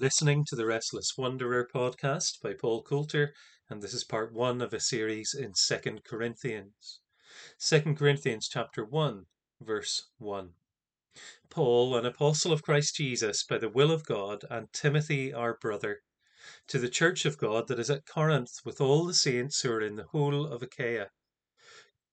[0.00, 3.34] listening to the Restless Wanderer podcast by Paul Coulter,
[3.68, 7.00] and this is part one of a series in Second Corinthians.
[7.58, 9.26] Second Corinthians chapter 1,
[9.60, 10.50] verse 1.
[11.50, 16.02] Paul, an apostle of Christ Jesus by the will of God, and Timothy, our brother,
[16.68, 19.82] to the church of God that is at Corinth, with all the saints who are
[19.82, 21.08] in the whole of Achaia.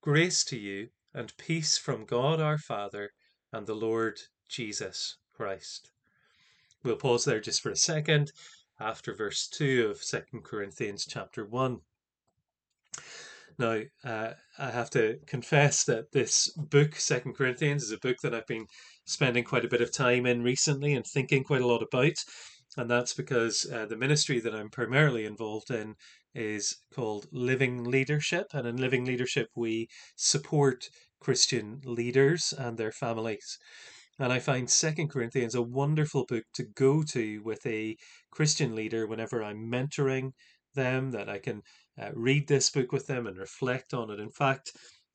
[0.01, 3.11] Grace to you and peace from God our Father
[3.53, 5.91] and the Lord Jesus Christ.
[6.85, 8.31] We'll pause there just for a second
[8.79, 11.79] after verse 2 of Second Corinthians chapter 1.
[13.57, 18.35] Now, uh, I have to confess that this book, Second Corinthians, is a book that
[18.35, 18.67] I've been
[19.03, 22.23] spending quite a bit of time in recently and thinking quite a lot about.
[22.77, 25.95] And that's because uh, the ministry that I'm primarily involved in
[26.35, 28.47] is called Living Leadership.
[28.53, 30.89] And in Living Leadership, we support
[31.19, 33.57] Christian leaders and their families.
[34.17, 37.97] And I find Second Corinthians a wonderful book to go to with a
[38.31, 40.31] Christian leader whenever I'm mentoring
[40.73, 41.61] them, that I can
[42.01, 44.19] uh, read this book with them and reflect on it.
[44.19, 44.71] In fact,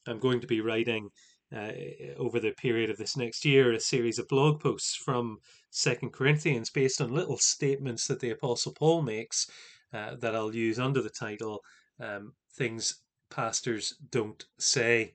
[0.06, 1.08] I'm going to be writing
[1.54, 1.72] uh,
[2.16, 5.38] over the period of this next year a series of blog posts from
[5.70, 9.46] Second Corinthians based on little statements that the Apostle Paul makes
[9.92, 11.60] uh, that I'll use under the title
[11.98, 15.14] um, Things Pastors Don't Say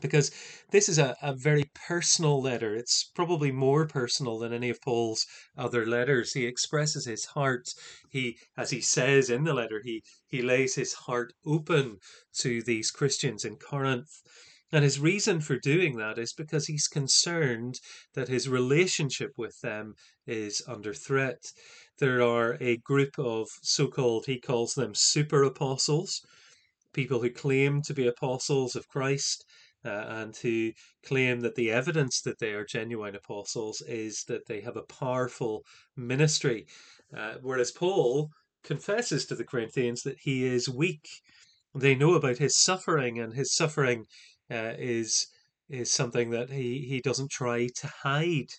[0.00, 0.30] because
[0.70, 2.74] this is a, a very personal letter.
[2.74, 6.32] It's probably more personal than any of Paul's other letters.
[6.32, 7.72] He expresses his heart.
[8.10, 11.98] He, as he says in the letter, he, he lays his heart open
[12.38, 14.22] to these Christians in Corinth.
[14.72, 17.80] And his reason for doing that is because he's concerned
[18.14, 19.94] that his relationship with them
[20.26, 21.52] is under threat.
[21.98, 26.20] There are a group of so called, he calls them super apostles,
[26.92, 29.44] people who claim to be apostles of Christ
[29.86, 30.72] uh, and who
[31.04, 35.64] claim that the evidence that they are genuine apostles is that they have a powerful
[35.96, 36.66] ministry.
[37.16, 38.30] Uh, whereas Paul
[38.64, 41.06] confesses to the Corinthians that he is weak.
[41.74, 44.06] They know about his suffering, and his suffering
[44.50, 45.26] uh, is
[45.68, 48.50] is something that he, he doesn't try to hide.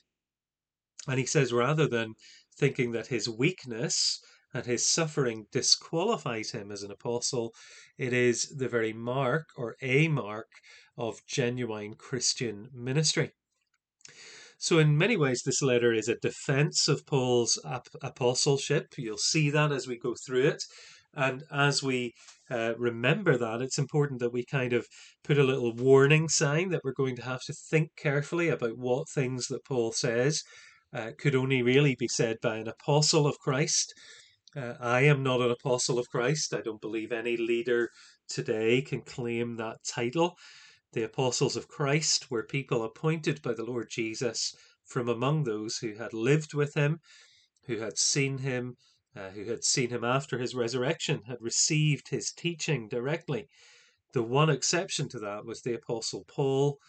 [1.07, 2.15] And he says rather than
[2.57, 4.19] thinking that his weakness
[4.53, 7.53] and his suffering disqualifies him as an apostle,
[7.97, 10.47] it is the very mark or a mark
[10.97, 13.31] of genuine Christian ministry.
[14.57, 18.87] So, in many ways, this letter is a defense of Paul's ap- apostleship.
[18.97, 20.63] You'll see that as we go through it.
[21.13, 22.13] And as we
[22.49, 24.87] uh, remember that, it's important that we kind of
[25.23, 29.09] put a little warning sign that we're going to have to think carefully about what
[29.09, 30.43] things that Paul says
[30.93, 33.93] uh, could only really be said by an apostle of Christ.
[34.55, 36.53] Uh, I am not an apostle of Christ.
[36.53, 37.89] I don't believe any leader
[38.27, 40.35] today can claim that title.
[40.93, 44.55] The apostles of Christ were people appointed by the Lord Jesus
[44.85, 47.01] from among those who had lived with him,
[47.65, 48.77] who had seen him,
[49.13, 53.49] uh, who had seen him after his resurrection, had received his teaching directly.
[54.13, 56.79] The one exception to that was the apostle Paul,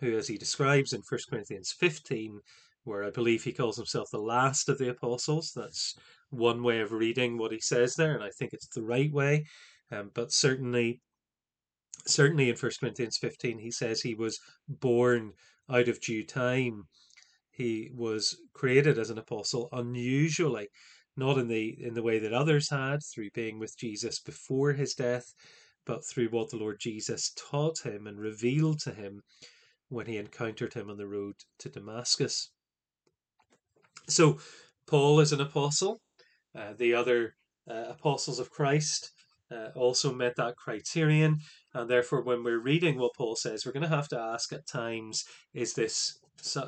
[0.00, 2.40] who, as he describes in 1 Corinthians 15,
[2.84, 5.52] where I believe he calls himself the last of the apostles.
[5.54, 5.94] That's
[6.30, 9.46] one way of reading what he says there, and I think it's the right way.
[9.90, 11.00] Um, but certainly,
[12.08, 15.32] certainly in First Corinthians 15, he says he was born
[15.70, 16.84] out of due time.
[17.50, 20.68] He was created as an apostle unusually,
[21.16, 24.94] not in the in the way that others had, through being with Jesus before his
[24.94, 25.34] death,
[25.84, 29.22] but through what the Lord Jesus taught him and revealed to him
[29.88, 32.50] when he encountered him on the road to Damascus.
[34.06, 34.38] So,
[34.86, 36.00] Paul is an apostle.
[36.54, 37.34] Uh, the other
[37.68, 39.12] uh, apostles of Christ
[39.50, 41.38] uh, also met that criterion.
[41.74, 44.66] And therefore, when we're reading what Paul says, we're going to have to ask at
[44.66, 46.18] times is this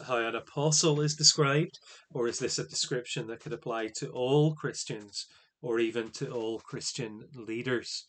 [0.06, 1.78] how an apostle is described,
[2.12, 5.26] or is this a description that could apply to all Christians
[5.62, 8.06] or even to all Christian leaders?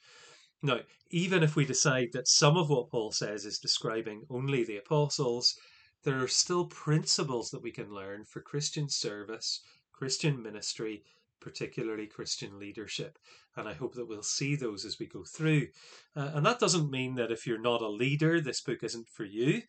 [0.63, 4.77] Now, even if we decide that some of what Paul says is describing only the
[4.77, 5.55] apostles,
[6.03, 9.61] there are still principles that we can learn for Christian service,
[9.91, 11.03] Christian ministry,
[11.39, 13.17] particularly Christian leadership.
[13.57, 15.67] And I hope that we'll see those as we go through.
[16.15, 19.25] Uh, and that doesn't mean that if you're not a leader, this book isn't for
[19.25, 19.61] you.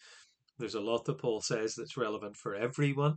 [0.58, 3.16] There's a lot that Paul says that's relevant for everyone.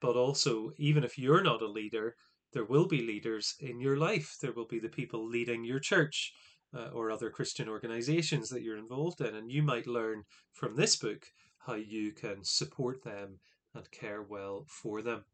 [0.00, 2.14] But also, even if you're not a leader,
[2.52, 4.36] there will be leaders in your life.
[4.40, 6.32] There will be the people leading your church
[6.72, 9.34] uh, or other Christian organizations that you're involved in.
[9.34, 10.22] And you might learn
[10.52, 11.26] from this book
[11.58, 13.40] how you can support them
[13.74, 15.24] and care well for them.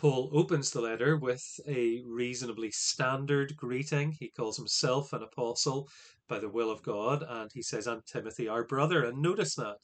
[0.00, 4.12] Paul opens the letter with a reasonably standard greeting.
[4.12, 5.90] He calls himself an apostle
[6.26, 9.04] by the will of God, and he says, And Timothy, our brother.
[9.04, 9.76] And notice that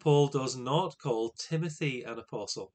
[0.00, 2.72] Paul does not call Timothy an apostle.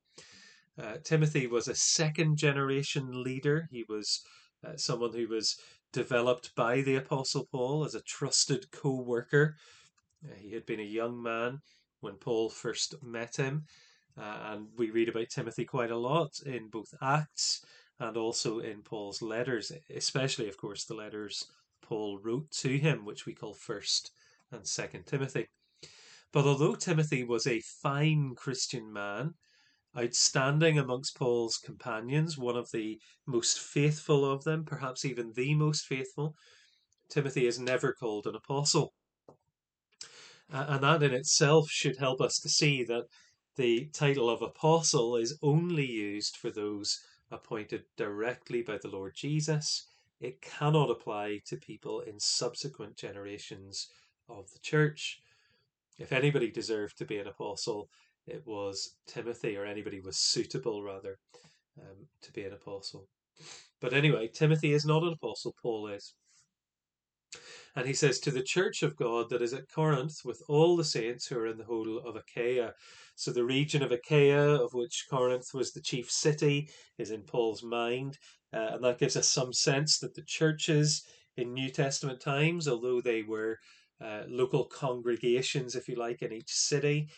[0.81, 3.67] Uh, Timothy was a second generation leader.
[3.71, 4.23] He was
[4.65, 5.59] uh, someone who was
[5.91, 9.57] developed by the Apostle Paul as a trusted co worker.
[10.23, 11.59] Uh, he had been a young man
[11.99, 13.65] when Paul first met him,
[14.17, 17.65] Uh, and we read about Timothy quite a lot in both Acts
[17.99, 21.45] and also in Paul's letters, especially, of course, the letters
[21.81, 24.11] Paul wrote to him, which we call First
[24.51, 25.47] and Second Timothy.
[26.31, 29.35] But although Timothy was a fine Christian man,
[29.97, 35.85] outstanding amongst Paul's companions, one of the most faithful of them, perhaps even the most
[35.85, 36.35] faithful.
[37.09, 38.93] Timothy is never called an apostle.
[40.49, 43.05] And that in itself should help us to see that
[43.55, 46.99] the title of apostle is only used for those
[47.31, 49.87] appointed directly by the Lord Jesus.
[50.19, 53.89] It cannot apply to people in subsequent generations
[54.29, 55.21] of the church.
[55.97, 57.89] If anybody deserved to be an apostle,
[58.27, 61.19] it was Timothy, or anybody was suitable rather
[61.79, 63.07] um, to be an apostle.
[63.79, 66.13] But anyway, Timothy is not an apostle, Paul is.
[67.75, 70.83] And he says, To the church of God that is at Corinth, with all the
[70.83, 72.73] saints who are in the whole of Achaia.
[73.15, 77.63] So the region of Achaia, of which Corinth was the chief city, is in Paul's
[77.63, 78.17] mind.
[78.53, 81.03] Uh, and that gives us some sense that the churches
[81.35, 83.59] in New Testament times, although they were
[84.01, 87.09] uh, local congregations, if you like, in each city,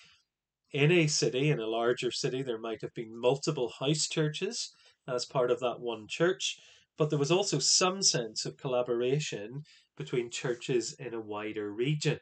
[0.73, 4.73] in a city, in a larger city, there might have been multiple house churches
[5.07, 6.59] as part of that one church,
[6.97, 9.63] but there was also some sense of collaboration
[9.95, 12.19] between churches in a wider region.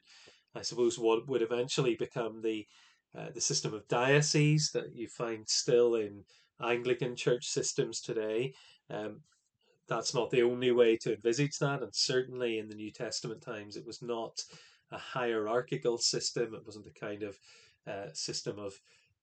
[0.55, 2.67] I suppose what would eventually become the
[3.17, 6.25] uh, the system of dioceses that you find still in
[6.61, 8.53] Anglican church systems today.
[8.89, 9.21] Um,
[9.87, 13.77] that's not the only way to envisage that, and certainly in the New Testament times,
[13.77, 14.43] it was not
[14.91, 16.53] a hierarchical system.
[16.53, 17.39] It wasn't a kind of
[17.87, 18.73] uh, system of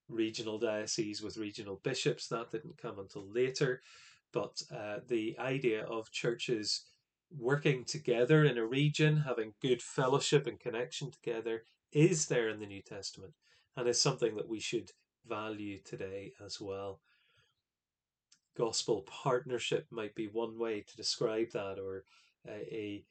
[0.08, 2.28] regional dioceses with regional bishops.
[2.28, 3.82] That didn't come until later.
[4.32, 6.84] But uh, the idea of churches
[7.30, 12.66] working together in a region, having good fellowship and connection together, is there in the
[12.66, 13.34] New Testament
[13.76, 14.90] and is something that we should
[15.26, 17.00] value today as well.
[18.56, 22.04] Gospel partnership might be one way to describe that, or
[22.46, 23.04] a, a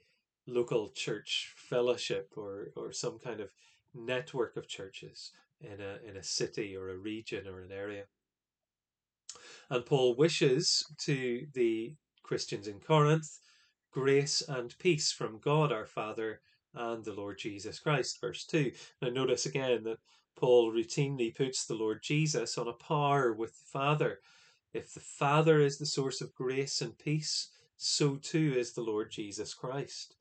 [0.45, 3.51] local church fellowship, or, or some kind of
[3.93, 8.03] network of churches in a in a city or a region or an area.
[9.71, 13.39] And Paul wishes to the Christians in Corinth
[13.89, 16.41] grace and peace from God our Father
[16.73, 18.19] and the Lord Jesus Christ.
[18.19, 18.73] Verse 2.
[19.01, 19.99] Now, notice again that
[20.35, 24.19] Paul routinely puts the Lord Jesus on a par with the Father.
[24.73, 27.47] If the Father is the source of grace and peace,
[27.77, 30.17] so too is the Lord Jesus Christ.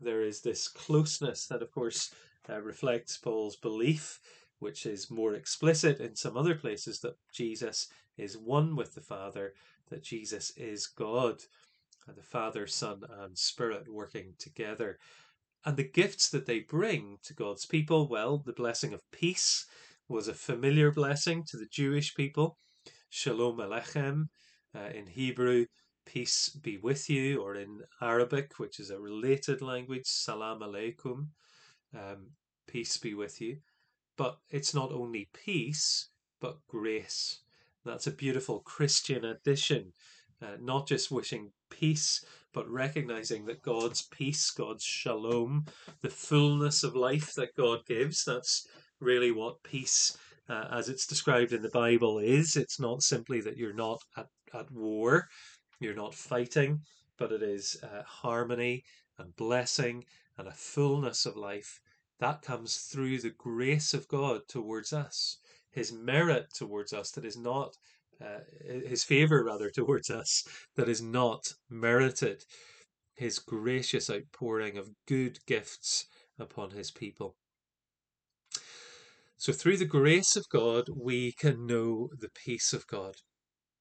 [0.00, 2.12] There is this closeness that, of course,
[2.50, 4.18] uh, reflects Paul's belief,
[4.58, 7.86] which is more explicit in some other places that Jesus
[8.16, 9.54] is one with the Father,
[9.90, 11.42] that Jesus is God,
[12.06, 14.98] and the Father, Son, and Spirit working together.
[15.64, 19.66] And the gifts that they bring to God's people, well, the blessing of peace
[20.08, 22.58] was a familiar blessing to the Jewish people.
[23.08, 24.24] Shalom Aleichem
[24.74, 25.66] uh, in Hebrew,
[26.04, 31.28] peace be with you, or in Arabic, which is a related language, salam aleikum
[31.94, 32.30] um,
[32.66, 33.58] peace be with you.
[34.16, 36.08] But it's not only peace,
[36.40, 37.40] but grace.
[37.84, 39.92] That's a beautiful Christian addition.
[40.42, 45.66] Uh, not just wishing peace, but recognizing that God's peace, God's shalom,
[46.02, 48.66] the fullness of life that God gives, that's
[49.00, 50.16] really what peace,
[50.48, 52.56] uh, as it's described in the Bible, is.
[52.56, 55.28] It's not simply that you're not at, at war,
[55.80, 56.80] you're not fighting,
[57.18, 58.84] but it is uh, harmony
[59.18, 60.04] and blessing
[60.36, 61.80] and a fullness of life
[62.20, 65.38] that comes through the grace of God towards us,
[65.74, 67.76] His merit towards us that is not,
[68.20, 70.44] uh, His favor rather towards us
[70.76, 72.44] that is not merited,
[73.14, 76.06] His gracious outpouring of good gifts
[76.38, 77.36] upon His people.
[79.36, 83.16] So, through the grace of God, we can know the peace of God.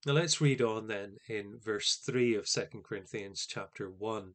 [0.05, 4.33] Now, let's read on then in verse 3 of 2 Corinthians chapter 1.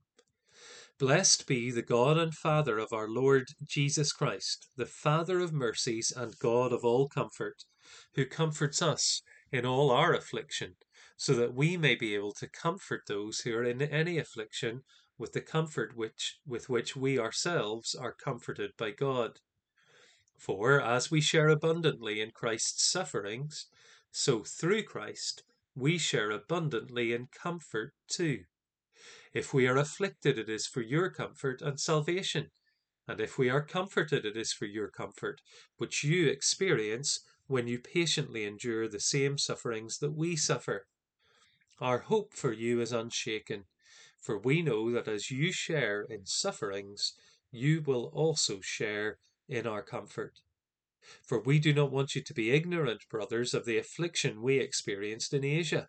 [0.99, 6.11] Blessed be the God and Father of our Lord Jesus Christ, the Father of mercies
[6.11, 7.63] and God of all comfort,
[8.15, 10.75] who comforts us in all our affliction,
[11.17, 14.83] so that we may be able to comfort those who are in any affliction
[15.17, 19.39] with the comfort which with which we ourselves are comforted by God.
[20.37, 23.67] For as we share abundantly in Christ's sufferings,
[24.11, 25.45] so through Christ
[25.77, 28.47] we share abundantly in comfort too.
[29.35, 32.51] If we are afflicted, it is for your comfort and salvation.
[33.07, 35.41] And if we are comforted, it is for your comfort,
[35.77, 40.87] which you experience when you patiently endure the same sufferings that we suffer.
[41.81, 43.65] Our hope for you is unshaken,
[44.21, 47.15] for we know that as you share in sufferings,
[47.51, 49.19] you will also share
[49.49, 50.41] in our comfort.
[51.23, 55.33] For we do not want you to be ignorant, brothers, of the affliction we experienced
[55.33, 55.89] in Asia,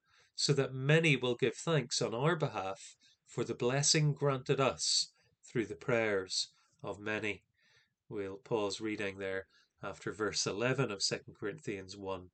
[0.35, 2.95] so that many will give thanks on our behalf
[3.27, 6.49] for the blessing granted us through the prayers
[6.83, 7.43] of many.
[8.09, 9.47] We'll pause reading there
[9.83, 12.29] after verse 11 of 2 Corinthians 1.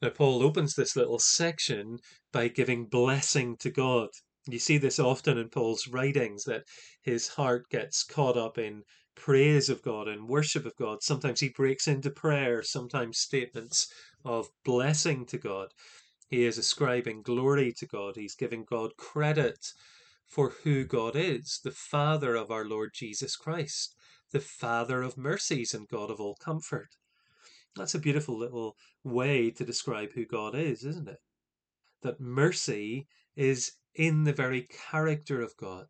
[0.00, 1.98] Now, Paul opens this little section
[2.32, 4.08] by giving blessing to God.
[4.48, 6.64] You see this often in Paul's writings that
[7.02, 8.82] his heart gets caught up in
[9.14, 11.02] praise of God and worship of God.
[11.02, 13.92] Sometimes he breaks into prayer, sometimes statements
[14.24, 15.68] of blessing to God.
[16.32, 18.16] He is ascribing glory to God.
[18.16, 19.74] He's giving God credit
[20.26, 23.94] for who God is, the Father of our Lord Jesus Christ,
[24.32, 26.88] the Father of mercies and God of all comfort.
[27.76, 31.18] That's a beautiful little way to describe who God is, isn't it?
[32.00, 35.84] That mercy is in the very character of God.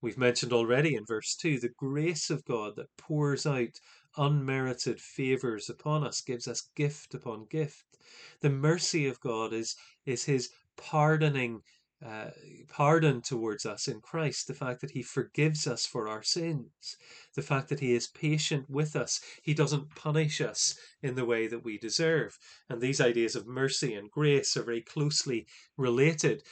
[0.00, 3.78] We've mentioned already in verse 2 the grace of God that pours out
[4.16, 7.91] unmerited favours upon us, gives us gift upon gift.
[8.40, 11.62] The mercy of God is, is his pardoning
[12.04, 12.30] uh,
[12.68, 16.96] pardon towards us in Christ, the fact that He forgives us for our sins,
[17.36, 21.46] the fact that He is patient with us, He doesn't punish us in the way
[21.46, 22.36] that we deserve.
[22.68, 26.42] And these ideas of mercy and grace are very closely related.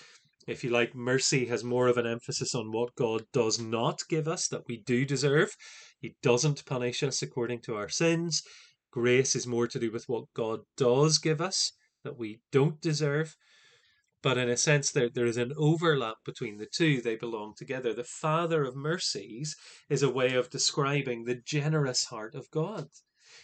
[0.47, 4.29] If you like, mercy has more of an emphasis on what God does not give
[4.29, 5.57] us that we do deserve.
[6.01, 8.43] He doesn't punish us according to our sins.
[8.91, 13.37] Grace is more to do with what God does give us that we don't deserve.
[14.23, 17.01] But in a sense, there, there is an overlap between the two.
[17.01, 17.95] They belong together.
[17.95, 19.57] The Father of mercies
[19.89, 22.89] is a way of describing the generous heart of God.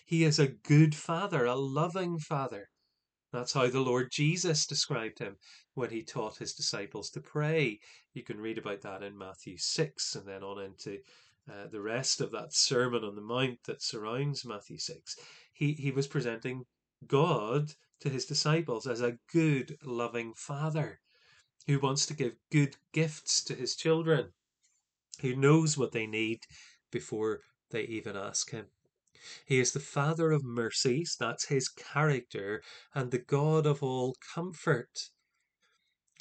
[0.04, 2.68] He is a good Father, a loving Father.
[3.32, 5.36] That's how the Lord Jesus described him
[5.74, 7.80] when he taught his disciples to pray.
[8.12, 10.98] You can read about that in Matthew 6 and then on into
[11.50, 15.16] uh, the rest of that Sermon on the Mount that surrounds Matthew 6.
[15.52, 16.64] He, he was presenting
[17.06, 21.00] God to his disciples as a good, loving father
[21.66, 24.32] who wants to give good gifts to his children,
[25.20, 26.40] who knows what they need
[26.90, 28.66] before they even ask him.
[29.44, 32.62] He is the Father of mercies, that's his character,
[32.94, 35.10] and the God of all comfort.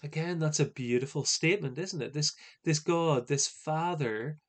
[0.01, 2.13] Again, that's a beautiful statement, isn't it?
[2.13, 4.39] This, this God, this Father,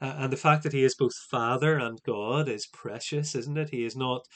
[0.00, 3.70] uh, and the fact that he is both Father and God is precious, isn't it?
[3.70, 4.26] He is not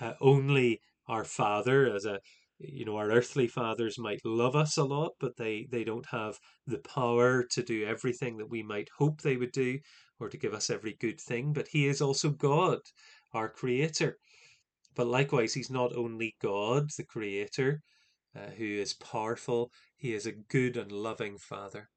[0.00, 2.18] uh, only our father as a
[2.58, 6.38] you know our earthly fathers might love us a lot but they they don't have
[6.66, 9.78] the power to do everything that we might hope they would do
[10.20, 12.78] or to give us every good thing but he is also god
[13.34, 14.16] our creator
[14.94, 17.80] but likewise he's not only god the creator
[18.36, 21.88] uh, who is powerful he is a good and loving father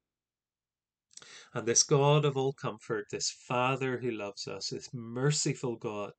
[1.53, 6.13] and this god of all comfort this father who loves us this merciful god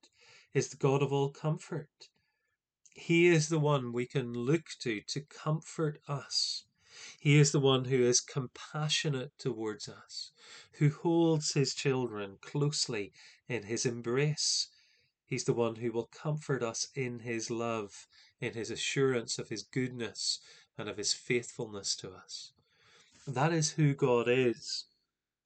[0.54, 2.08] is the god of all comfort
[2.98, 6.64] he is the one we can look to to comfort us.
[7.20, 10.32] He is the one who is compassionate towards us,
[10.78, 13.12] who holds his children closely
[13.48, 14.70] in his embrace.
[15.26, 18.06] He's the one who will comfort us in his love,
[18.40, 20.40] in his assurance of his goodness
[20.78, 22.52] and of his faithfulness to us.
[23.26, 24.86] That is who God is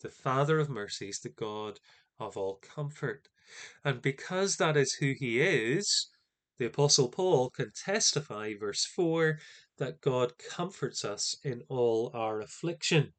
[0.00, 1.78] the Father of mercies, the God
[2.18, 3.28] of all comfort.
[3.84, 6.08] And because that is who he is,
[6.58, 9.38] the Apostle Paul can testify, verse 4,
[9.78, 13.14] that God comforts us in all our affliction.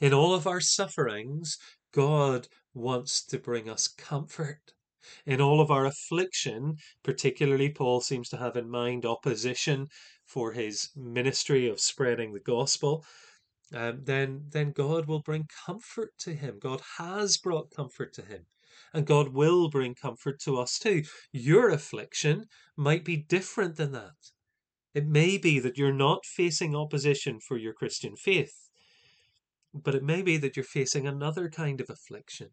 [0.00, 1.56] In all of our sufferings,
[1.92, 4.74] God wants to bring us comfort.
[5.26, 9.88] In all of our affliction, particularly, Paul seems to have in mind opposition
[10.24, 13.04] for his ministry of spreading the gospel.
[13.72, 16.58] Um, then, then God will bring comfort to him.
[16.60, 18.46] God has brought comfort to him
[18.92, 21.02] and God will bring comfort to us too.
[21.32, 24.30] Your affliction might be different than that.
[24.94, 28.68] It may be that you're not facing opposition for your Christian faith,
[29.72, 32.50] but it may be that you're facing another kind of affliction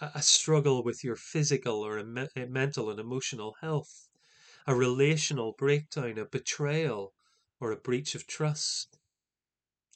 [0.00, 4.08] a struggle with your physical or mental and emotional health.
[4.70, 7.12] A relational breakdown, a betrayal,
[7.60, 8.96] or a breach of trust,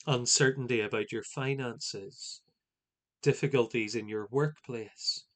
[0.04, 2.40] uncertainty about your finances,
[3.22, 5.26] difficulties in your workplace.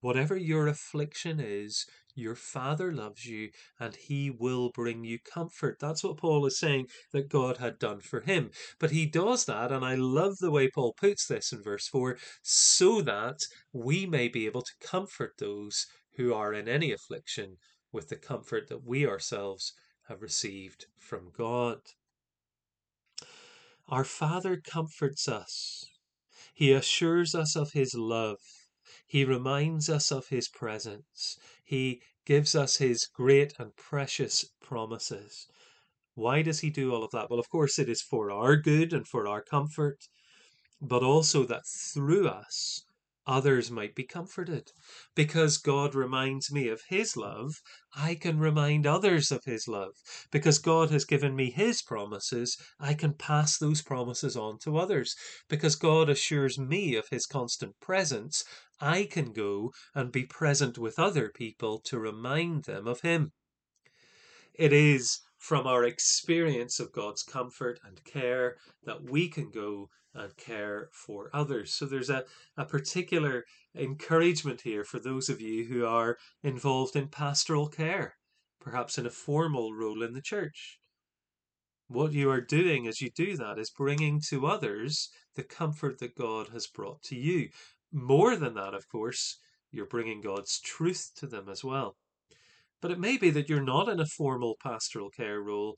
[0.00, 5.78] Whatever your affliction is, your Father loves you and He will bring you comfort.
[5.80, 8.52] That's what Paul is saying that God had done for him.
[8.78, 12.16] But He does that, and I love the way Paul puts this in verse 4
[12.42, 13.40] so that
[13.72, 17.56] we may be able to comfort those who are in any affliction
[17.92, 19.72] with the comfort that we ourselves
[20.08, 21.78] have received from God.
[23.88, 25.84] Our Father comforts us.
[26.52, 28.38] He assures us of His love.
[29.06, 31.38] He reminds us of His presence.
[31.64, 35.46] He gives us His great and precious promises.
[36.14, 37.30] Why does He do all of that?
[37.30, 39.98] Well, of course, it is for our good and for our comfort,
[40.80, 42.84] but also that through us,
[43.28, 44.72] others might be comforted.
[45.14, 47.60] Because God reminds me of His love,
[47.94, 49.92] I can remind others of His love.
[50.32, 55.14] Because God has given me His promises, I can pass those promises on to others.
[55.48, 58.42] Because God assures me of His constant presence,
[58.80, 63.32] I can go and be present with other people to remind them of Him.
[64.54, 70.36] It is from our experience of God's comfort and care that we can go and
[70.36, 71.72] care for others.
[71.72, 72.24] So there's a,
[72.56, 78.16] a particular encouragement here for those of you who are involved in pastoral care,
[78.60, 80.78] perhaps in a formal role in the church.
[81.86, 86.16] What you are doing as you do that is bringing to others the comfort that
[86.16, 87.48] God has brought to you.
[87.92, 89.38] More than that, of course,
[89.70, 91.96] you're bringing God's truth to them as well.
[92.80, 95.76] But it may be that you're not in a formal pastoral care role,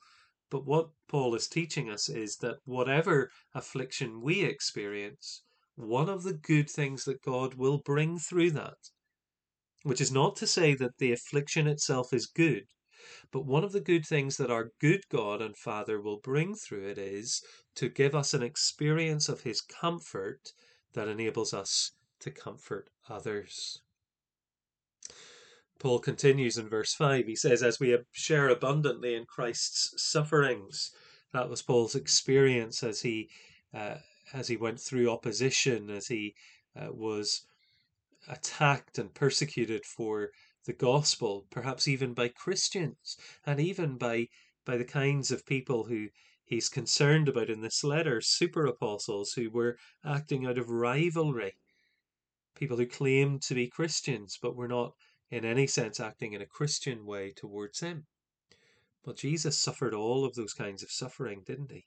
[0.50, 5.42] but what Paul is teaching us is that whatever affliction we experience,
[5.76, 8.76] one of the good things that God will bring through that,
[9.82, 12.64] which is not to say that the affliction itself is good,
[13.32, 16.86] but one of the good things that our good God and Father will bring through
[16.86, 17.42] it is
[17.76, 20.52] to give us an experience of His comfort
[20.92, 23.80] that enables us to comfort others.
[25.80, 27.26] Paul continues in verse 5.
[27.26, 30.90] He says, As we share abundantly in Christ's sufferings,
[31.32, 33.30] that was Paul's experience as he
[33.72, 33.96] uh,
[34.34, 36.34] as he went through opposition, as he
[36.76, 37.46] uh, was
[38.28, 40.30] attacked and persecuted for
[40.66, 43.16] the gospel, perhaps even by Christians,
[43.46, 44.28] and even by
[44.66, 46.08] by the kinds of people who
[46.44, 51.54] he's concerned about in this letter, super apostles who were acting out of rivalry,
[52.54, 54.92] people who claimed to be Christians but were not
[55.30, 58.06] in any sense acting in a Christian way towards him.
[59.04, 61.86] But Jesus suffered all of those kinds of suffering, didn't he?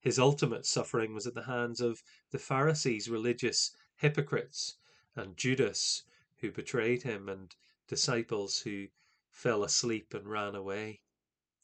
[0.00, 4.76] His ultimate suffering was at the hands of the Pharisees, religious hypocrites,
[5.16, 6.04] and Judas,
[6.36, 7.54] who betrayed him, and
[7.88, 8.86] disciples who
[9.28, 11.02] fell asleep and ran away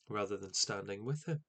[0.08, 1.44] rather than standing with him.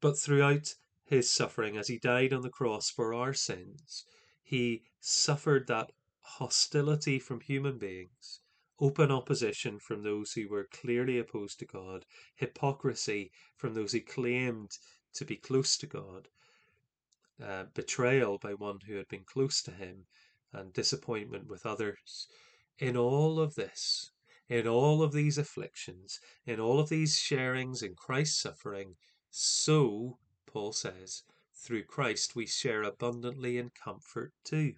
[0.00, 4.06] But throughout his suffering, as he died on the cross for our sins,
[4.42, 8.40] he suffered that hostility from human beings
[8.78, 14.70] open opposition from those who were clearly opposed to God, hypocrisy from those who claimed
[15.14, 16.28] to be close to God,
[17.42, 20.06] uh, betrayal by one who had been close to Him,
[20.52, 22.28] and disappointment with others.
[22.78, 24.10] In all of this,
[24.48, 28.96] in all of these afflictions, in all of these sharings in Christ's suffering,
[29.30, 34.74] so, Paul says, through Christ we share abundantly in comfort too.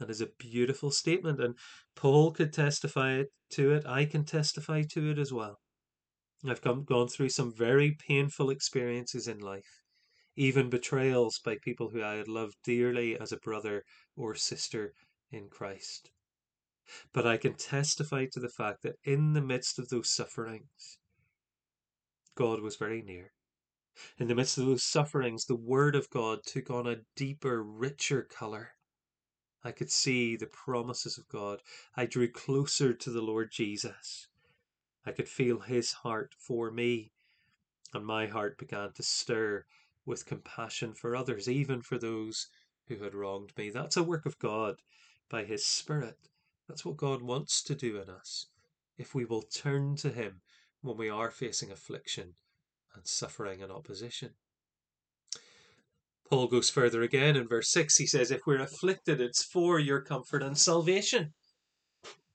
[0.00, 1.58] That is a beautiful statement, and
[1.94, 3.84] Paul could testify to it.
[3.86, 5.58] I can testify to it as well.
[6.42, 9.82] I've come, gone through some very painful experiences in life,
[10.36, 13.84] even betrayals by people who I had loved dearly as a brother
[14.16, 14.94] or sister
[15.30, 16.10] in Christ.
[17.12, 20.98] But I can testify to the fact that in the midst of those sufferings,
[22.34, 23.32] God was very near.
[24.16, 28.22] In the midst of those sufferings, the Word of God took on a deeper, richer
[28.22, 28.70] colour.
[29.62, 31.62] I could see the promises of God.
[31.96, 34.28] I drew closer to the Lord Jesus.
[35.04, 37.12] I could feel his heart for me,
[37.92, 39.66] and my heart began to stir
[40.06, 42.48] with compassion for others, even for those
[42.88, 43.70] who had wronged me.
[43.70, 44.82] That's a work of God
[45.28, 46.18] by his Spirit.
[46.68, 48.46] That's what God wants to do in us
[48.96, 50.42] if we will turn to him
[50.82, 52.34] when we are facing affliction
[52.94, 54.30] and suffering and opposition.
[56.30, 57.96] Paul goes further again in verse 6.
[57.96, 61.32] He says, If we're afflicted, it's for your comfort and salvation.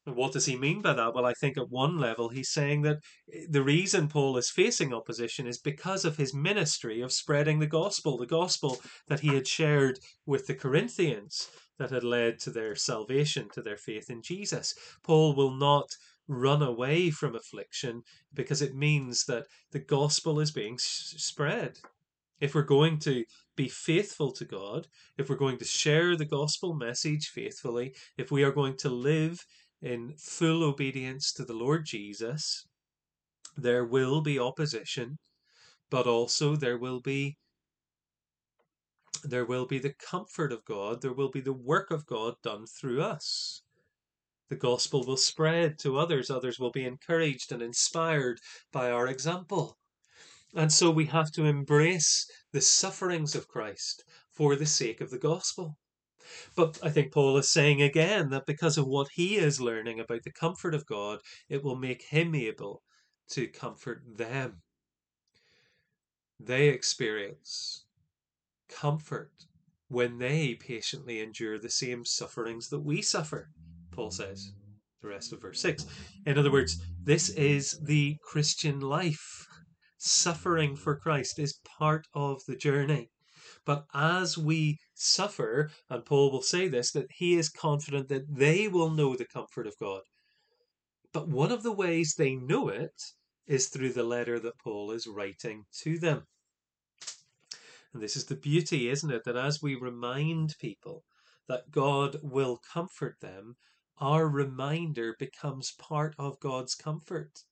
[0.05, 1.15] And what does he mean by that?
[1.15, 2.99] Well, I think at one level he's saying that
[3.49, 8.17] the reason Paul is facing opposition is because of his ministry of spreading the gospel,
[8.17, 13.49] the gospel that he had shared with the Corinthians that had led to their salvation,
[13.53, 14.75] to their faith in Jesus.
[15.03, 15.89] Paul will not
[16.27, 18.03] run away from affliction
[18.33, 21.79] because it means that the gospel is being spread.
[22.39, 23.23] If we're going to
[23.55, 24.87] be faithful to God,
[25.17, 29.45] if we're going to share the gospel message faithfully, if we are going to live
[29.81, 32.65] in full obedience to the Lord Jesus,
[33.55, 35.17] there will be opposition,
[35.89, 37.37] but also there will be
[39.23, 42.65] there will be the comfort of God, there will be the work of God done
[42.67, 43.63] through us.
[44.49, 48.39] The gospel will spread to others, others will be encouraged and inspired
[48.71, 49.79] by our example.
[50.55, 55.19] And so we have to embrace the sufferings of Christ for the sake of the
[55.19, 55.77] gospel.
[56.55, 60.23] But I think Paul is saying again that because of what he is learning about
[60.23, 62.81] the comfort of God, it will make him able
[63.31, 64.61] to comfort them.
[66.39, 67.85] They experience
[68.69, 69.31] comfort
[69.89, 73.49] when they patiently endure the same sufferings that we suffer.
[73.91, 74.51] Paul says,
[75.01, 75.85] the rest of verse 6.
[76.25, 79.45] In other words, this is the Christian life.
[80.07, 83.09] Suffering for Christ is part of the journey.
[83.65, 88.67] But as we suffer, and Paul will say this, that he is confident that they
[88.67, 90.03] will know the comfort of God.
[91.11, 92.93] But one of the ways they know it
[93.47, 96.27] is through the letter that Paul is writing to them.
[97.91, 99.23] And this is the beauty, isn't it?
[99.23, 101.03] That as we remind people
[101.47, 103.55] that God will comfort them,
[103.97, 107.43] our reminder becomes part of God's comfort.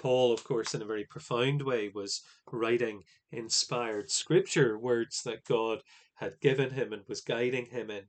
[0.00, 5.82] Paul, of course, in a very profound way, was writing inspired scripture, words that God
[6.14, 8.04] had given him and was guiding him in.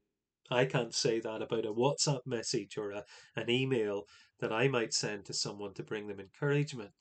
[0.50, 3.04] I can't say that about a WhatsApp message or a,
[3.36, 4.06] an email
[4.40, 6.94] that I might send to someone to bring them encouragement.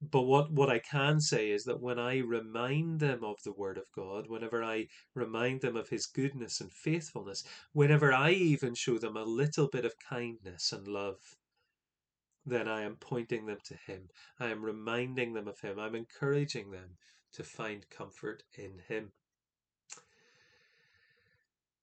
[0.00, 3.78] But what, what I can say is that when I remind them of the Word
[3.78, 8.98] of God, whenever I remind them of His goodness and faithfulness, whenever I even show
[8.98, 11.36] them a little bit of kindness and love,
[12.44, 14.08] then I am pointing them to Him.
[14.38, 15.78] I am reminding them of Him.
[15.78, 16.96] I'm encouraging them
[17.34, 19.12] to find comfort in Him.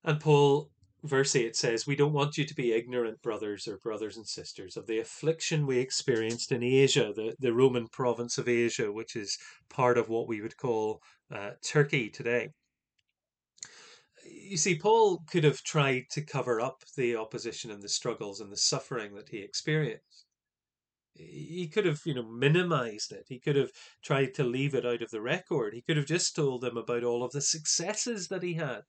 [0.03, 0.71] And Paul
[1.03, 4.77] verse 8 says, We don't want you to be ignorant, brothers or brothers and sisters,
[4.77, 9.37] of the affliction we experienced in Asia, the, the Roman province of Asia, which is
[9.69, 11.01] part of what we would call
[11.33, 12.49] uh, Turkey today.
[14.25, 18.51] You see, Paul could have tried to cover up the opposition and the struggles and
[18.51, 20.25] the suffering that he experienced.
[21.19, 23.25] He could have, you know, minimized it.
[23.27, 25.73] He could have tried to leave it out of the record.
[25.73, 28.83] He could have just told them about all of the successes that he had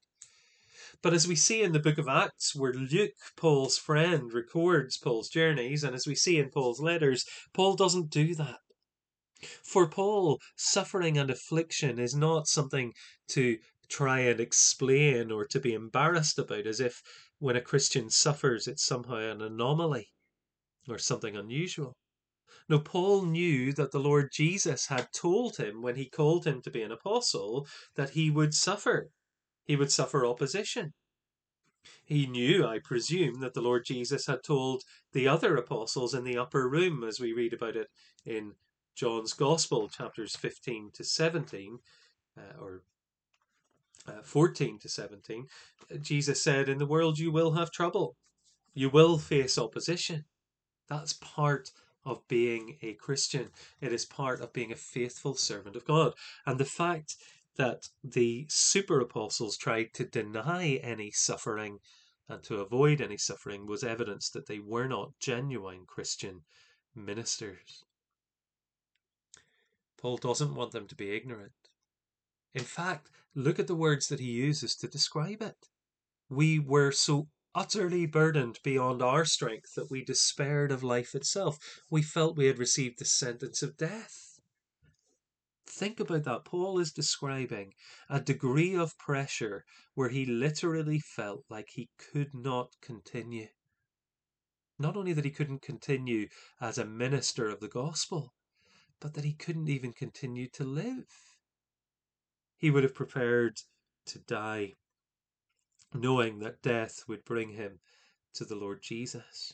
[1.03, 5.29] but as we see in the book of Acts, where Luke, Paul's friend, records Paul's
[5.29, 8.59] journeys, and as we see in Paul's letters, Paul doesn't do that.
[9.63, 12.93] For Paul, suffering and affliction is not something
[13.29, 13.57] to
[13.89, 17.01] try and explain or to be embarrassed about, as if
[17.39, 20.11] when a Christian suffers, it's somehow an anomaly
[20.87, 21.97] or something unusual.
[22.69, 26.71] No, Paul knew that the Lord Jesus had told him when he called him to
[26.71, 29.09] be an apostle that he would suffer
[29.65, 30.93] he would suffer opposition.
[32.03, 34.83] He knew, I presume, that the Lord Jesus had told
[35.13, 37.87] the other apostles in the upper room, as we read about it
[38.25, 38.53] in
[38.95, 41.79] John's Gospel, chapters 15 to 17,
[42.37, 42.83] uh, or
[44.07, 45.47] uh, 14 to 17.
[46.01, 48.15] Jesus said, In the world you will have trouble,
[48.73, 50.25] you will face opposition.
[50.89, 51.71] That's part
[52.05, 53.49] of being a Christian.
[53.79, 56.13] It is part of being a faithful servant of God.
[56.45, 57.15] And the fact
[57.57, 61.79] that the super apostles tried to deny any suffering
[62.27, 66.41] and to avoid any suffering was evidence that they were not genuine Christian
[66.95, 67.83] ministers.
[69.97, 71.51] Paul doesn't want them to be ignorant.
[72.53, 75.67] In fact, look at the words that he uses to describe it.
[76.29, 81.57] We were so utterly burdened beyond our strength that we despaired of life itself.
[81.89, 84.39] We felt we had received the sentence of death.
[85.67, 86.45] Think about that.
[86.45, 87.73] Paul is describing
[88.09, 93.47] a degree of pressure where he literally felt like he could not continue.
[94.77, 96.27] Not only that he couldn't continue
[96.59, 98.33] as a minister of the gospel,
[98.99, 101.37] but that he couldn't even continue to live.
[102.57, 103.57] He would have prepared
[104.07, 104.73] to die,
[105.93, 107.79] knowing that death would bring him
[108.33, 109.53] to the Lord Jesus.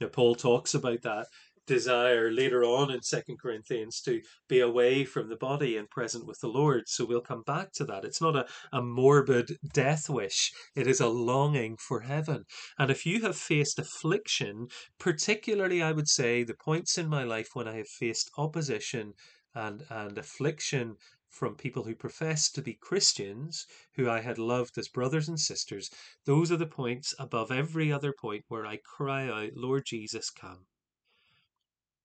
[0.00, 1.26] Now, Paul talks about that
[1.66, 6.40] desire later on in Second Corinthians to be away from the body and present with
[6.40, 6.88] the Lord.
[6.88, 8.04] So we'll come back to that.
[8.04, 12.44] It's not a, a morbid death wish, it is a longing for heaven.
[12.76, 14.66] And if you have faced affliction,
[14.98, 19.12] particularly I would say the points in my life when I have faced opposition
[19.54, 20.96] and, and affliction
[21.30, 23.64] from people who professed to be Christians,
[23.94, 25.90] who I had loved as brothers and sisters,
[26.26, 30.66] those are the points above every other point where I cry out, Lord Jesus, come.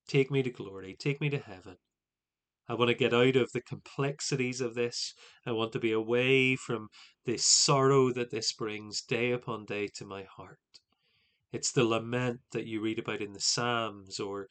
[0.07, 1.77] Take me to glory, take me to heaven.
[2.67, 5.13] I want to get out of the complexities of this.
[5.45, 6.89] I want to be away from
[7.25, 10.59] the sorrow that this brings day upon day to my heart.
[11.51, 14.47] It's the lament that you read about in the Psalms or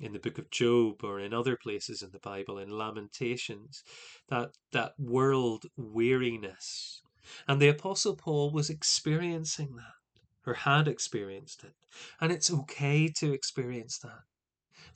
[0.00, 3.82] in the book of Job or in other places in the Bible, in Lamentations,
[4.28, 7.02] that, that world weariness.
[7.46, 11.74] And the Apostle Paul was experiencing that, or had experienced it.
[12.20, 14.22] And it's okay to experience that.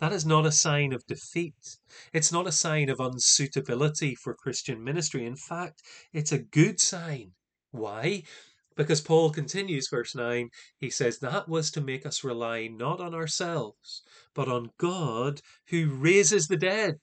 [0.01, 1.77] That is not a sign of defeat.
[2.13, 5.27] It's not a sign of unsuitability for Christian ministry.
[5.27, 7.33] In fact, it's a good sign.
[7.71, 8.25] Why?
[8.77, 13.15] Because Paul continues, verse 9, he says, That was to make us rely not on
[13.15, 14.03] ourselves,
[14.35, 16.99] but on God who raises the dead.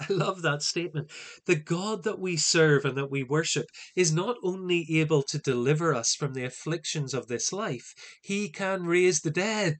[0.00, 1.10] I love that statement.
[1.44, 5.94] The God that we serve and that we worship is not only able to deliver
[5.94, 9.78] us from the afflictions of this life, he can raise the dead.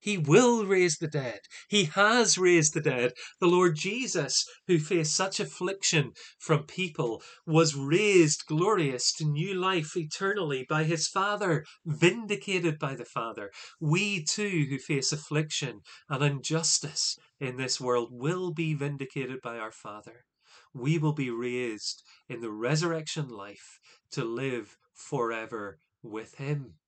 [0.00, 1.40] He will raise the dead.
[1.68, 3.12] He has raised the dead.
[3.38, 9.94] The Lord Jesus, who faced such affliction from people, was raised glorious to new life
[9.96, 13.50] eternally by his Father, vindicated by the Father.
[13.78, 19.72] We too, who face affliction and injustice in this world, will be vindicated by our
[19.72, 20.24] Father.
[20.72, 23.78] We will be raised in the resurrection life
[24.12, 26.79] to live forever with him.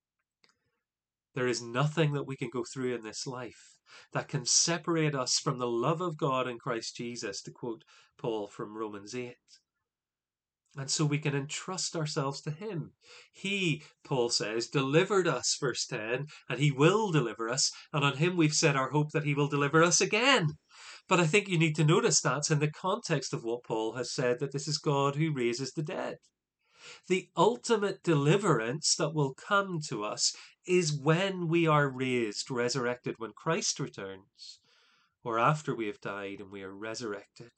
[1.34, 3.78] There is nothing that we can go through in this life
[4.12, 7.84] that can separate us from the love of God in Christ Jesus, to quote
[8.18, 9.36] Paul from Romans 8.
[10.76, 12.92] And so we can entrust ourselves to Him.
[13.30, 18.36] He, Paul says, delivered us, verse 10, and He will deliver us, and on Him
[18.36, 20.48] we've set our hope that He will deliver us again.
[21.08, 24.14] But I think you need to notice that's in the context of what Paul has
[24.14, 26.16] said that this is God who raises the dead.
[27.08, 30.34] The ultimate deliverance that will come to us
[30.66, 34.60] is when we are raised, resurrected, when Christ returns,
[35.24, 37.50] or after we have died and we are resurrected.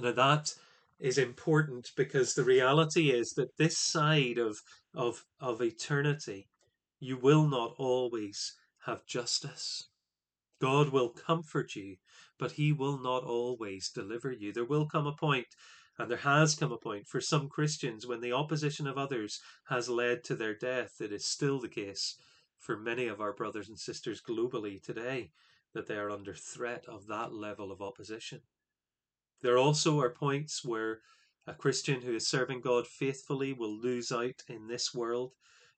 [0.00, 0.54] Now, that
[0.98, 4.60] is important because the reality is that this side of,
[4.94, 6.48] of, of eternity,
[6.98, 8.54] you will not always
[8.86, 9.88] have justice.
[10.60, 11.96] God will comfort you,
[12.38, 14.52] but He will not always deliver you.
[14.52, 15.46] There will come a point
[15.98, 19.88] and there has come a point for some Christians when the opposition of others has
[19.88, 21.00] led to their death.
[21.00, 22.16] It is still the case
[22.58, 25.30] for many of our brothers and sisters globally today
[25.72, 28.40] that they are under threat of that level of opposition.
[29.42, 31.00] There also are points where
[31.46, 35.32] a Christian who is serving God faithfully will lose out in this world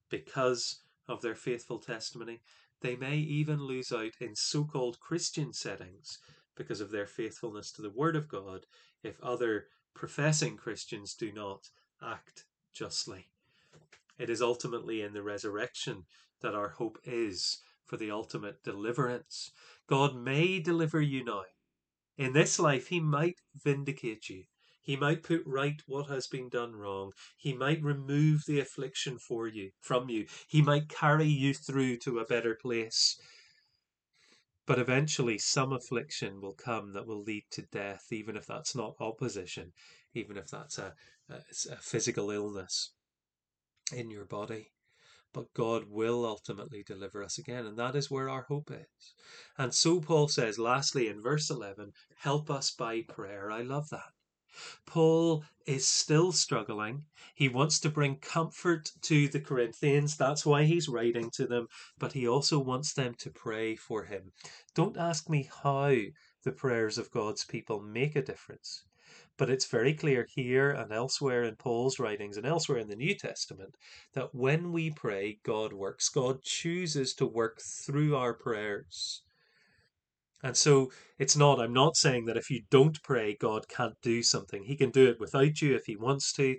[0.09, 2.41] because of their faithful testimony.
[2.81, 6.19] They may even lose out in so called Christian settings
[6.55, 8.65] because of their faithfulness to the Word of God
[9.03, 9.67] if other
[9.97, 11.69] professing Christians do not
[12.01, 13.27] act justly.
[14.19, 16.05] It is ultimately in the resurrection
[16.41, 19.51] that our hope is for the ultimate deliverance.
[19.87, 21.43] God may deliver you now.
[22.15, 24.43] In this life, He might vindicate you.
[24.81, 27.11] He might put right what has been done wrong.
[27.35, 30.27] He might remove the affliction for you from you.
[30.47, 33.19] He might carry you through to a better place.
[34.67, 38.97] But eventually, some affliction will come that will lead to death, even if that's not
[38.99, 39.71] opposition,
[40.13, 40.93] even if that's a,
[41.29, 41.35] a,
[41.71, 42.91] a physical illness
[43.93, 44.73] in your body.
[45.33, 49.13] But God will ultimately deliver us again, and that is where our hope is.
[49.57, 53.49] And so Paul says, lastly, in verse 11, help us by prayer.
[53.49, 54.11] I love that.
[54.85, 57.05] Paul is still struggling.
[57.35, 60.17] He wants to bring comfort to the Corinthians.
[60.17, 61.67] That's why he's writing to them.
[61.99, 64.31] But he also wants them to pray for him.
[64.73, 65.95] Don't ask me how
[66.43, 68.83] the prayers of God's people make a difference.
[69.37, 73.13] But it's very clear here and elsewhere in Paul's writings and elsewhere in the New
[73.13, 73.77] Testament
[74.13, 76.09] that when we pray, God works.
[76.09, 79.21] God chooses to work through our prayers.
[80.43, 84.21] And so it's not, I'm not saying that if you don't pray, God can't do
[84.21, 84.63] something.
[84.63, 86.57] He can do it without you if he wants to.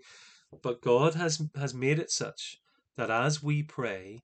[0.62, 2.58] But God has, has made it such
[2.96, 4.22] that as we pray,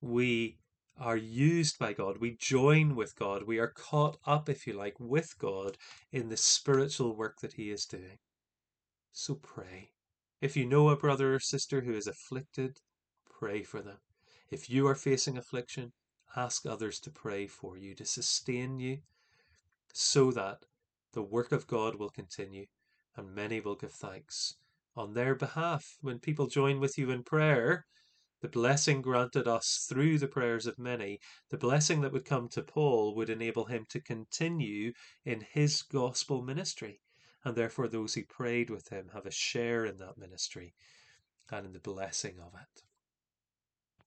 [0.00, 0.58] we
[0.98, 2.18] are used by God.
[2.18, 3.42] We join with God.
[3.42, 5.76] We are caught up, if you like, with God
[6.10, 8.18] in the spiritual work that He is doing.
[9.12, 9.90] So pray.
[10.40, 12.78] If you know a brother or sister who is afflicted,
[13.38, 13.98] pray for them.
[14.50, 15.92] If you are facing affliction,
[16.34, 18.98] ask others to pray for you, to sustain you,
[19.92, 20.64] so that
[21.12, 22.66] the work of God will continue
[23.16, 24.54] and many will give thanks
[24.94, 25.96] on their behalf.
[26.00, 27.86] When people join with you in prayer,
[28.42, 31.18] the blessing granted us through the prayers of many,
[31.50, 34.92] the blessing that would come to Paul would enable him to continue
[35.24, 37.00] in his gospel ministry.
[37.44, 40.74] And therefore, those who prayed with him have a share in that ministry
[41.50, 42.85] and in the blessing of it.